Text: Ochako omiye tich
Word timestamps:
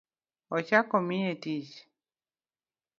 Ochako 0.55 0.93
omiye 1.01 1.31
tich 1.41 1.71